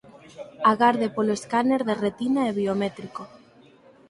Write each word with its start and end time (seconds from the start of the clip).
Agarde 0.71 1.07
polo 1.15 1.33
escáner 1.39 1.81
de 1.89 1.95
retina 2.05 2.41
e 2.49 2.51
biométrico. 2.59 3.23